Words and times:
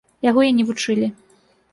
Яго 0.27 0.41
і 0.47 0.55
не 0.59 0.63
вучылі. 0.69 1.09